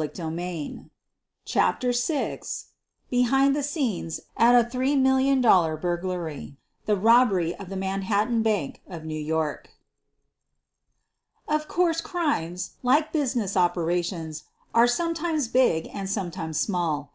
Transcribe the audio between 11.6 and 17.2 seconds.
course, crimes, like business operations, are sometimes big and sometimes small.